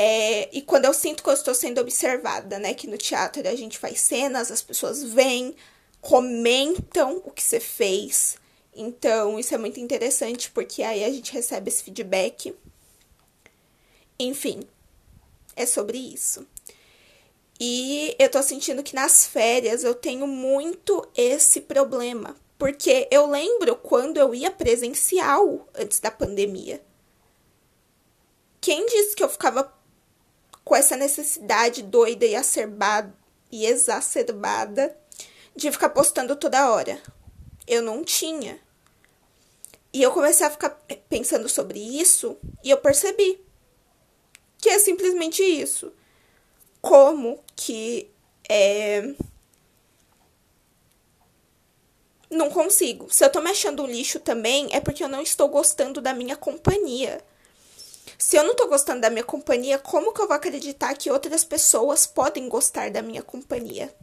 É, 0.00 0.48
e 0.56 0.62
quando 0.62 0.84
eu 0.84 0.94
sinto 0.94 1.24
que 1.24 1.28
eu 1.28 1.34
estou 1.34 1.52
sendo 1.52 1.80
observada, 1.80 2.56
né? 2.60 2.72
Que 2.72 2.86
no 2.86 2.96
teatro 2.96 3.46
a 3.48 3.56
gente 3.56 3.76
faz 3.76 4.00
cenas, 4.00 4.48
as 4.48 4.62
pessoas 4.62 5.02
vêm, 5.02 5.56
comentam 6.00 7.20
o 7.24 7.32
que 7.32 7.42
você 7.42 7.58
fez. 7.58 8.36
Então, 8.72 9.40
isso 9.40 9.52
é 9.52 9.58
muito 9.58 9.80
interessante, 9.80 10.52
porque 10.52 10.84
aí 10.84 11.02
a 11.02 11.10
gente 11.10 11.32
recebe 11.32 11.68
esse 11.68 11.82
feedback. 11.82 12.54
Enfim, 14.20 14.60
é 15.56 15.66
sobre 15.66 15.98
isso. 15.98 16.46
E 17.58 18.14
eu 18.20 18.30
tô 18.30 18.40
sentindo 18.40 18.84
que 18.84 18.94
nas 18.94 19.26
férias 19.26 19.82
eu 19.82 19.96
tenho 19.96 20.28
muito 20.28 21.04
esse 21.16 21.60
problema. 21.60 22.36
Porque 22.56 23.08
eu 23.10 23.26
lembro 23.26 23.74
quando 23.74 24.18
eu 24.18 24.32
ia 24.32 24.50
presencial 24.50 25.68
antes 25.74 25.98
da 25.98 26.10
pandemia. 26.10 26.80
Quem 28.60 28.86
disse 28.86 29.16
que 29.16 29.24
eu 29.24 29.28
ficava 29.28 29.77
com 30.68 30.76
essa 30.76 30.96
necessidade 30.96 31.82
doida 31.82 32.26
e 32.26 32.36
acerbada 32.36 33.16
e 33.50 33.64
exacerbada 33.64 34.94
de 35.56 35.72
ficar 35.72 35.88
postando 35.88 36.36
toda 36.36 36.70
hora? 36.70 37.00
Eu 37.66 37.80
não 37.82 38.04
tinha. 38.04 38.60
E 39.90 40.02
eu 40.02 40.12
comecei 40.12 40.46
a 40.46 40.50
ficar 40.50 40.70
pensando 41.08 41.48
sobre 41.48 41.80
isso 41.80 42.36
e 42.62 42.68
eu 42.68 42.76
percebi 42.76 43.40
que 44.58 44.68
é 44.68 44.78
simplesmente 44.78 45.42
isso. 45.42 45.90
Como 46.82 47.42
que 47.56 48.10
é. 48.46 49.14
Não 52.30 52.50
consigo. 52.50 53.10
Se 53.10 53.24
eu 53.24 53.32
tô 53.32 53.40
me 53.40 53.50
achando 53.50 53.82
um 53.82 53.86
lixo 53.86 54.20
também, 54.20 54.68
é 54.70 54.80
porque 54.80 55.02
eu 55.02 55.08
não 55.08 55.22
estou 55.22 55.48
gostando 55.48 56.02
da 56.02 56.12
minha 56.12 56.36
companhia. 56.36 57.24
Se 58.16 58.36
eu 58.36 58.44
não 58.44 58.54
tô 58.54 58.66
gostando 58.68 59.00
da 59.00 59.10
minha 59.10 59.24
companhia, 59.24 59.78
como 59.78 60.12
que 60.12 60.20
eu 60.20 60.26
vou 60.26 60.36
acreditar 60.36 60.94
que 60.94 61.10
outras 61.10 61.44
pessoas 61.44 62.06
podem 62.06 62.48
gostar 62.48 62.90
da 62.90 63.02
minha 63.02 63.22
companhia? 63.22 63.94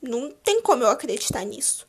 Não 0.00 0.30
tem 0.30 0.62
como 0.62 0.82
eu 0.82 0.88
acreditar 0.88 1.44
nisso. 1.44 1.86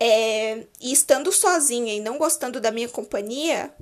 É, 0.00 0.64
e 0.80 0.92
estando 0.92 1.30
sozinha 1.32 1.92
e 1.92 2.00
não 2.00 2.18
gostando 2.18 2.60
da 2.60 2.70
minha 2.70 2.88
companhia, 2.88 3.72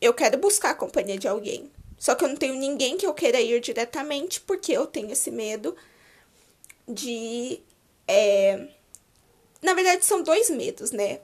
eu 0.00 0.12
quero 0.12 0.38
buscar 0.38 0.70
a 0.70 0.74
companhia 0.74 1.18
de 1.18 1.26
alguém. 1.26 1.70
Só 1.98 2.14
que 2.14 2.24
eu 2.24 2.28
não 2.28 2.36
tenho 2.36 2.54
ninguém 2.54 2.96
que 2.98 3.06
eu 3.06 3.14
queira 3.14 3.40
ir 3.40 3.60
diretamente, 3.60 4.40
porque 4.40 4.72
eu 4.72 4.86
tenho 4.86 5.10
esse 5.10 5.30
medo 5.30 5.74
de. 6.86 7.60
É... 8.06 8.68
Na 9.62 9.72
verdade, 9.72 10.04
são 10.04 10.22
dois 10.22 10.50
medos, 10.50 10.90
né? 10.90 11.20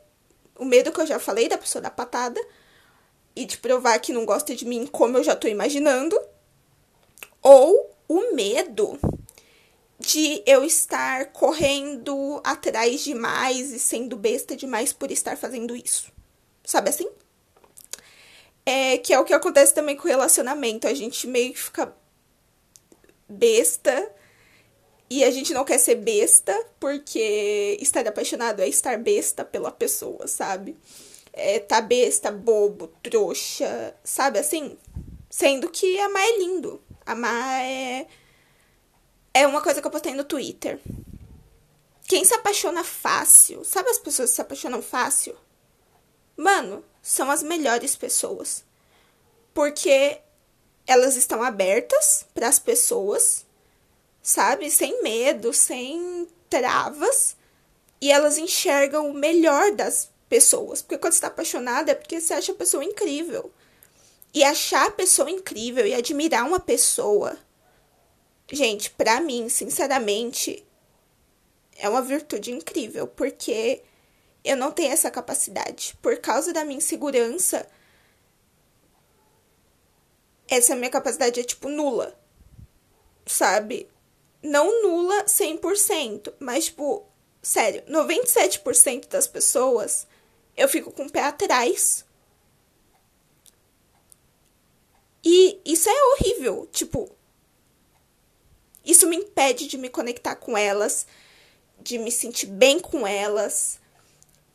O 0.56 0.64
medo 0.64 0.90
que 0.90 1.00
eu 1.00 1.06
já 1.06 1.18
falei 1.18 1.48
da 1.48 1.58
pessoa 1.58 1.82
da 1.82 1.90
patada 1.90 2.40
e 3.34 3.44
de 3.44 3.58
provar 3.58 3.98
que 4.00 4.12
não 4.12 4.24
gosta 4.24 4.54
de 4.54 4.64
mim 4.64 4.86
como 4.86 5.16
eu 5.16 5.24
já 5.24 5.34
tô 5.36 5.48
imaginando. 5.48 6.18
Ou 7.42 7.90
o 8.08 8.34
medo 8.34 8.98
de 9.98 10.42
eu 10.46 10.64
estar 10.64 11.26
correndo 11.26 12.40
atrás 12.42 13.02
demais 13.02 13.70
e 13.70 13.78
sendo 13.78 14.16
besta 14.16 14.56
demais 14.56 14.92
por 14.92 15.10
estar 15.10 15.36
fazendo 15.36 15.76
isso. 15.76 16.10
Sabe 16.64 16.88
assim? 16.88 17.08
É, 18.64 18.98
que 18.98 19.12
é 19.12 19.18
o 19.18 19.24
que 19.24 19.34
acontece 19.34 19.74
também 19.74 19.96
com 19.96 20.04
o 20.04 20.10
relacionamento. 20.10 20.86
A 20.86 20.94
gente 20.94 21.26
meio 21.26 21.52
que 21.52 21.60
fica 21.60 21.94
besta 23.28 24.10
e 25.08 25.24
a 25.24 25.30
gente 25.30 25.52
não 25.52 25.64
quer 25.64 25.78
ser 25.78 25.96
besta 25.96 26.56
porque 26.78 27.76
estar 27.80 28.06
apaixonado 28.06 28.60
é 28.60 28.68
estar 28.68 28.96
besta 28.98 29.44
pela 29.44 29.70
pessoa, 29.70 30.26
sabe? 30.26 30.76
É 31.32 31.58
tá 31.60 31.80
besta, 31.80 32.30
bobo, 32.30 32.88
trouxa, 33.02 33.94
sabe 34.02 34.38
assim? 34.38 34.76
Sendo 35.28 35.70
que 35.70 35.98
amar 36.00 36.22
é 36.22 36.38
lindo. 36.38 36.82
Amar 37.06 37.62
é. 37.62 38.06
É 39.32 39.46
uma 39.46 39.62
coisa 39.62 39.80
que 39.80 39.86
eu 39.86 39.90
postei 39.90 40.12
no 40.12 40.24
Twitter. 40.24 40.80
Quem 42.08 42.24
se 42.24 42.34
apaixona 42.34 42.82
fácil, 42.82 43.64
sabe 43.64 43.88
as 43.88 43.98
pessoas 43.98 44.30
que 44.30 44.34
se 44.34 44.42
apaixonam 44.42 44.82
fácil? 44.82 45.36
Mano, 46.36 46.84
são 47.00 47.30
as 47.30 47.42
melhores 47.42 47.94
pessoas. 47.94 48.64
Porque 49.54 50.20
elas 50.86 51.16
estão 51.16 51.42
abertas 51.42 52.26
para 52.34 52.48
as 52.48 52.58
pessoas, 52.58 53.46
sabe? 54.20 54.68
Sem 54.70 55.02
medo, 55.02 55.52
sem 55.52 56.26
travas. 56.48 57.36
E 58.00 58.10
elas 58.10 58.38
enxergam 58.38 59.08
o 59.08 59.14
melhor 59.14 59.70
das 59.72 60.10
pessoas. 60.30 60.80
Porque 60.80 60.96
quando 60.96 61.12
você 61.12 61.18
está 61.18 61.26
apaixonada 61.26 61.90
é 61.90 61.94
porque 61.94 62.20
você 62.20 62.32
acha 62.32 62.52
a 62.52 62.54
pessoa 62.54 62.84
incrível. 62.84 63.52
E 64.32 64.44
achar 64.44 64.86
a 64.86 64.92
pessoa 64.92 65.28
incrível 65.28 65.84
e 65.84 65.92
admirar 65.92 66.46
uma 66.46 66.60
pessoa. 66.60 67.36
Gente, 68.50 68.90
pra 68.92 69.20
mim, 69.20 69.48
sinceramente, 69.48 70.64
é 71.76 71.88
uma 71.88 72.00
virtude 72.00 72.52
incrível. 72.52 73.08
Porque 73.08 73.82
eu 74.44 74.56
não 74.56 74.70
tenho 74.70 74.92
essa 74.92 75.10
capacidade. 75.10 75.98
Por 76.00 76.16
causa 76.18 76.52
da 76.52 76.64
minha 76.64 76.78
insegurança, 76.78 77.66
essa 80.46 80.76
minha 80.76 80.90
capacidade 80.90 81.40
é 81.40 81.44
tipo 81.44 81.68
nula. 81.68 82.16
Sabe? 83.26 83.88
Não 84.42 84.82
nula 84.82 85.24
100%, 85.24 86.32
mas 86.38 86.66
tipo, 86.66 87.04
sério, 87.42 87.82
97% 87.82 89.08
das 89.08 89.26
pessoas 89.26 90.06
eu 90.56 90.68
fico 90.68 90.90
com 90.92 91.04
o 91.06 91.10
pé 91.10 91.22
atrás. 91.22 92.04
E 95.24 95.60
isso 95.64 95.88
é 95.88 96.04
horrível, 96.12 96.66
tipo, 96.72 97.10
isso 98.84 99.06
me 99.06 99.16
impede 99.16 99.66
de 99.66 99.76
me 99.76 99.88
conectar 99.88 100.34
com 100.36 100.56
elas, 100.56 101.06
de 101.78 101.98
me 101.98 102.10
sentir 102.10 102.46
bem 102.46 102.80
com 102.80 103.06
elas, 103.06 103.78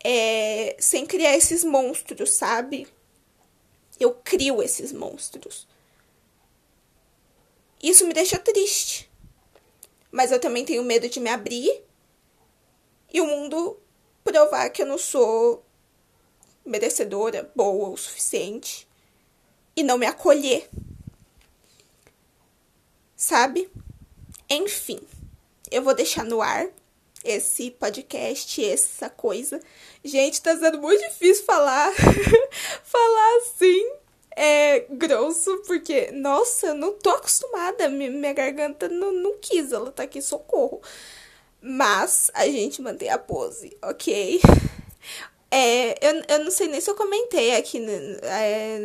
é, 0.02 0.76
sem 0.78 1.06
criar 1.06 1.36
esses 1.36 1.64
monstros, 1.64 2.32
sabe? 2.32 2.86
Eu 3.98 4.14
crio 4.14 4.62
esses 4.62 4.92
monstros. 4.92 5.66
Isso 7.82 8.06
me 8.06 8.14
deixa 8.14 8.38
triste. 8.38 9.10
Mas 10.10 10.32
eu 10.32 10.40
também 10.40 10.64
tenho 10.64 10.82
medo 10.82 11.08
de 11.08 11.20
me 11.20 11.28
abrir 11.28 11.82
e 13.12 13.20
o 13.20 13.26
mundo 13.26 13.78
provar 14.24 14.70
que 14.70 14.82
eu 14.82 14.86
não 14.86 14.98
sou 14.98 15.65
merecedora, 16.66 17.50
boa 17.54 17.90
o 17.90 17.96
suficiente 17.96 18.86
e 19.76 19.82
não 19.82 19.98
me 19.98 20.06
acolher. 20.06 20.68
Sabe? 23.16 23.70
Enfim, 24.48 25.00
eu 25.70 25.82
vou 25.82 25.94
deixar 25.94 26.24
no 26.24 26.42
ar 26.42 26.68
esse 27.24 27.70
podcast, 27.72 28.64
essa 28.64 29.10
coisa. 29.10 29.60
Gente, 30.04 30.40
tá 30.40 30.56
sendo 30.56 30.80
muito 30.80 31.02
difícil 31.08 31.44
falar, 31.44 31.92
falar 32.84 33.36
assim, 33.38 33.90
é 34.36 34.80
grosso, 34.90 35.62
porque, 35.66 36.10
nossa, 36.12 36.68
eu 36.68 36.74
não 36.74 36.92
tô 36.92 37.10
acostumada, 37.10 37.88
minha 37.88 38.32
garganta 38.32 38.88
não, 38.88 39.12
não 39.12 39.38
quis, 39.38 39.72
ela 39.72 39.90
tá 39.90 40.04
aqui, 40.04 40.22
socorro. 40.22 40.80
Mas 41.60 42.30
a 42.34 42.46
gente 42.46 42.80
mantém 42.80 43.08
a 43.08 43.18
pose, 43.18 43.76
ok? 43.82 44.40
É, 45.58 45.96
eu, 46.06 46.22
eu 46.28 46.44
não 46.44 46.50
sei 46.50 46.68
nem 46.68 46.82
se 46.82 46.90
eu 46.90 46.94
comentei 46.94 47.56
aqui 47.56 47.78
é, 48.24 48.78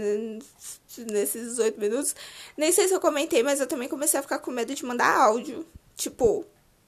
nesses 1.11 1.49
18 1.49 1.77
minutos. 1.77 2.15
Nem 2.55 2.71
sei 2.71 2.87
se 2.87 2.93
eu 2.93 3.01
comentei, 3.01 3.43
mas 3.43 3.59
eu 3.59 3.67
também 3.67 3.89
comecei 3.89 4.17
a 4.17 4.23
ficar 4.23 4.39
com 4.39 4.51
medo 4.51 4.73
de 4.73 4.85
mandar 4.85 5.13
áudio. 5.13 5.67
Tipo, 5.97 6.45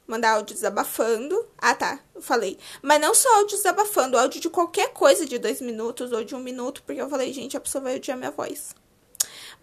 mandar 0.08 0.36
áudio 0.36 0.56
desabafando. 0.56 1.46
Ah, 1.58 1.76
tá, 1.76 2.00
eu 2.16 2.22
falei. 2.22 2.58
Mas 2.82 3.02
não 3.02 3.14
só 3.14 3.28
áudio 3.40 3.58
desabafando, 3.58 4.18
áudio 4.18 4.40
de 4.40 4.50
qualquer 4.50 4.94
coisa 4.94 5.26
de 5.26 5.38
dois 5.38 5.60
minutos 5.60 6.14
ou 6.14 6.24
de 6.24 6.34
um 6.34 6.40
minuto, 6.40 6.82
porque 6.86 7.02
eu 7.02 7.10
falei, 7.10 7.34
gente, 7.34 7.58
a 7.58 7.60
pessoa 7.60 7.84
vai 7.84 7.98
odiar 7.98 8.18
minha 8.18 8.32
voz. 8.32 8.74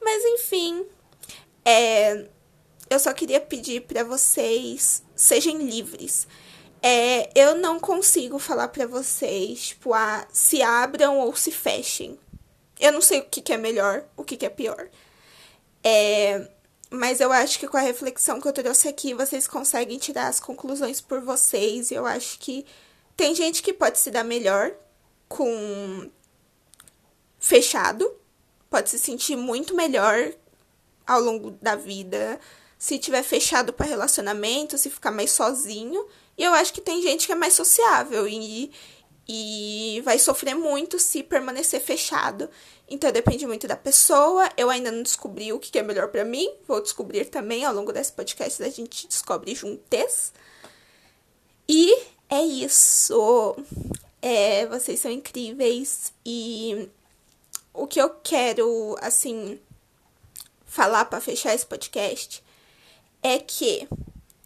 Mas 0.03 0.23
enfim, 0.23 0.85
é, 1.65 2.27
eu 2.91 2.99
só 2.99 3.15
queria 3.15 3.41
pedir 3.41 3.87
para 3.87 4.05
vocês 4.05 5.03
sejam 5.17 5.57
livres. 5.57 6.29
É, 6.83 7.31
eu 7.35 7.57
não 7.57 7.79
consigo 7.79 8.39
falar 8.39 8.69
para 8.69 8.87
vocês, 8.87 9.69
tipo, 9.69 9.91
se 10.33 10.63
abram 10.63 11.19
ou 11.19 11.35
se 11.37 11.53
fechem. 11.53 12.19
Eu 12.79 12.93
não 12.93 13.03
sei 13.03 13.21
o 13.21 13.25
que, 13.25 13.43
que 13.43 13.53
é 13.53 13.59
melhor, 13.59 14.05
o 14.17 14.25
que, 14.25 14.37
que 14.37 14.47
é 14.47 14.51
pior. 14.51 14.89
É, 15.85 16.49
mas 16.91 17.21
eu 17.21 17.31
acho 17.31 17.59
que 17.59 17.69
com 17.69 17.77
a 17.77 17.81
reflexão 17.81 18.41
que 18.41 18.49
eu 18.49 18.53
trouxe 18.53 18.89
aqui, 18.89 19.15
vocês 19.15 19.47
conseguem 19.47 19.99
tirar 19.99 20.29
as 20.29 20.41
conclusões 20.41 21.01
por 21.01 21.21
vocês. 21.21 21.91
Eu 21.93 22.07
acho 22.07 22.39
que 22.39 22.65
tem 23.17 23.35
gente 23.35 23.63
que 23.63 23.73
pode 23.73 23.99
se 23.99 24.11
dar 24.11 24.25
melhor 24.25 24.73
com 25.29 26.11
fechado, 27.39 28.11
pode 28.69 28.91
se 28.91 28.99
sentir 28.99 29.37
muito 29.37 29.75
melhor 29.75 30.33
ao 31.07 31.21
longo 31.21 31.51
da 31.53 31.77
vida, 31.77 32.41
se 32.79 32.99
tiver 32.99 33.23
fechado 33.23 33.73
para 33.73 33.87
relacionamento, 33.87 34.79
se 34.79 34.89
ficar 34.91 35.11
mais 35.11 35.31
sozinho. 35.31 36.07
E 36.37 36.43
eu 36.45 36.53
acho 36.53 36.73
que 36.73 36.81
tem 36.81 37.03
gente 37.03 37.27
que 37.27 37.33
é 37.33 37.35
mais 37.35 37.55
sociável 37.55 38.27
e, 38.27 38.71
e 39.29 40.01
vai 40.05 40.19
sofrer 40.19 40.55
muito 40.55 40.99
se 40.99 41.23
permanecer 41.23 41.81
fechado. 41.81 42.49
Então 42.89 43.13
depende 43.13 43.47
muito 43.47 43.69
da 43.69 43.77
pessoa. 43.77 44.49
Eu 44.57 44.71
ainda 44.71 44.91
não 44.91 45.03
descobri 45.03 45.53
o 45.53 45.59
que 45.59 45.79
é 45.79 45.83
melhor 45.83 46.09
para 46.09 46.25
mim. 46.25 46.51
Vou 46.67 46.81
descobrir 46.81 47.27
também 47.27 47.65
ao 47.65 47.75
longo 47.75 47.93
desse 47.93 48.13
podcast, 48.13 48.63
a 48.63 48.69
gente 48.69 49.07
descobre 49.07 49.55
juntos. 49.55 50.33
E 51.69 51.95
é 52.29 52.43
isso. 52.43 53.57
É, 54.21 54.67
vocês 54.67 55.01
são 55.01 55.11
incríveis 55.11 56.13
e 56.27 56.89
o 57.73 57.87
que 57.87 58.01
eu 58.01 58.11
quero 58.23 58.97
assim 59.01 59.59
falar 60.67 61.05
para 61.07 61.21
fechar 61.21 61.55
esse 61.55 61.65
podcast 61.65 62.43
é 63.23 63.39
que 63.39 63.89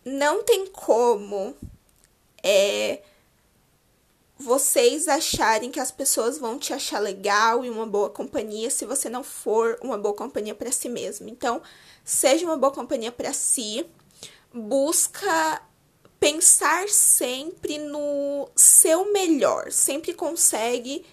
não 0.04 0.42
tem 0.44 0.66
como 0.66 1.56
é, 2.44 3.00
vocês 4.36 5.08
acharem 5.08 5.70
que 5.70 5.80
as 5.80 5.90
pessoas 5.90 6.36
vão 6.36 6.58
te 6.58 6.74
achar 6.74 6.98
legal 6.98 7.64
e 7.64 7.70
uma 7.70 7.86
boa 7.86 8.10
companhia 8.10 8.68
se 8.68 8.84
você 8.84 9.08
não 9.08 9.24
for 9.24 9.78
uma 9.80 9.96
boa 9.96 10.14
companhia 10.14 10.54
para 10.54 10.70
si 10.70 10.88
mesmo. 10.88 11.28
Então, 11.28 11.62
seja 12.04 12.44
uma 12.44 12.58
boa 12.58 12.70
companhia 12.70 13.10
para 13.10 13.32
si, 13.32 13.86
busca 14.52 15.62
pensar 16.20 16.88
sempre 16.88 17.78
no 17.78 18.48
seu 18.54 19.10
melhor, 19.10 19.72
sempre 19.72 20.12
consegue, 20.12 21.06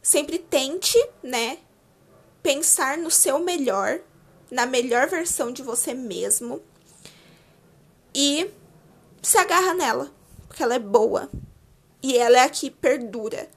sempre 0.00 0.38
tente, 0.38 0.98
né, 1.22 1.58
pensar 2.42 2.96
no 2.96 3.10
seu 3.10 3.40
melhor, 3.40 4.00
na 4.50 4.66
melhor 4.66 5.08
versão 5.08 5.52
de 5.52 5.62
você 5.62 5.92
mesmo. 5.94 6.62
E 8.14 8.50
se 9.22 9.36
agarra 9.38 9.74
nela, 9.74 10.17
porque 10.48 10.62
ela 10.62 10.74
é 10.74 10.78
boa 10.78 11.30
e 12.02 12.16
ela 12.16 12.38
é 12.38 12.42
a 12.42 12.48
que 12.48 12.70
perdura. 12.70 13.48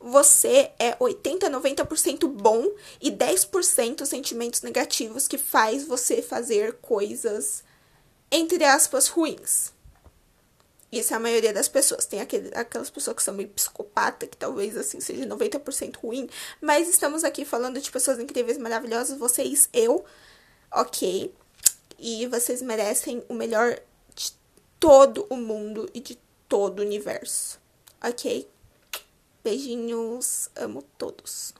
Você 0.00 0.72
é 0.78 0.96
80, 0.98 1.50
90% 1.50 2.26
bom 2.26 2.66
e 3.00 3.10
10% 3.10 4.04
sentimentos 4.06 4.62
negativos 4.62 5.28
que 5.28 5.38
faz 5.38 5.84
você 5.84 6.22
fazer 6.22 6.78
coisas 6.80 7.62
entre 8.30 8.64
aspas 8.64 9.08
ruins. 9.08 9.72
Isso 10.92 11.12
é 11.12 11.16
a 11.16 11.20
maioria 11.20 11.52
das 11.52 11.68
pessoas. 11.68 12.04
Tem 12.04 12.20
aquele, 12.20 12.50
aquelas 12.54 12.90
pessoas 12.90 13.16
que 13.16 13.22
são 13.22 13.34
meio 13.34 13.48
psicopata, 13.50 14.26
que 14.26 14.36
talvez 14.36 14.76
assim 14.76 15.00
seja 15.00 15.24
90% 15.24 15.96
ruim. 15.98 16.28
Mas 16.60 16.88
estamos 16.88 17.22
aqui 17.22 17.44
falando 17.44 17.80
de 17.80 17.90
pessoas 17.90 18.18
incríveis, 18.18 18.58
maravilhosas. 18.58 19.18
Vocês, 19.18 19.68
eu, 19.72 20.04
ok. 20.72 21.32
E 21.98 22.26
vocês 22.26 22.60
merecem 22.60 23.22
o 23.28 23.34
melhor 23.34 23.78
de 24.14 24.32
todo 24.80 25.26
o 25.30 25.36
mundo 25.36 25.88
e 25.94 26.00
de 26.00 26.18
todo 26.50 26.80
o 26.80 26.84
universo. 26.84 27.60
Ok? 28.02 28.46
Beijinhos, 29.44 30.50
amo 30.56 30.82
todos. 30.98 31.54